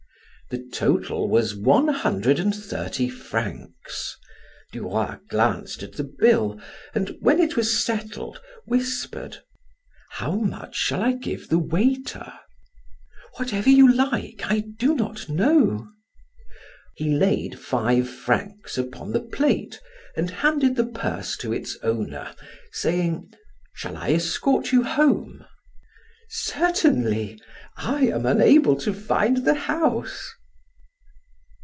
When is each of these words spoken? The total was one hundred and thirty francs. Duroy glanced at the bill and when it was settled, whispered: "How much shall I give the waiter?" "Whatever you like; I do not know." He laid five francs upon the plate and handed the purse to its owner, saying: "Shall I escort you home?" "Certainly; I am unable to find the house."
The 0.49 0.67
total 0.73 1.29
was 1.29 1.55
one 1.55 1.87
hundred 1.87 2.37
and 2.37 2.53
thirty 2.53 3.07
francs. 3.07 4.17
Duroy 4.73 5.15
glanced 5.29 5.81
at 5.81 5.93
the 5.93 6.03
bill 6.03 6.59
and 6.93 7.15
when 7.21 7.39
it 7.39 7.55
was 7.55 7.79
settled, 7.81 8.41
whispered: 8.65 9.37
"How 10.09 10.33
much 10.35 10.75
shall 10.75 11.01
I 11.01 11.13
give 11.13 11.47
the 11.47 11.57
waiter?" 11.57 12.33
"Whatever 13.37 13.69
you 13.69 13.93
like; 13.93 14.41
I 14.43 14.65
do 14.77 14.93
not 14.93 15.29
know." 15.29 15.87
He 16.97 17.11
laid 17.13 17.57
five 17.57 18.09
francs 18.09 18.77
upon 18.77 19.13
the 19.13 19.21
plate 19.21 19.79
and 20.17 20.29
handed 20.29 20.75
the 20.75 20.87
purse 20.87 21.37
to 21.37 21.53
its 21.53 21.77
owner, 21.81 22.35
saying: 22.73 23.31
"Shall 23.73 23.95
I 23.95 24.11
escort 24.11 24.73
you 24.73 24.83
home?" 24.83 25.45
"Certainly; 26.27 27.39
I 27.77 28.07
am 28.07 28.25
unable 28.25 28.75
to 28.81 28.93
find 28.93 29.45
the 29.45 29.53
house." 29.55 30.29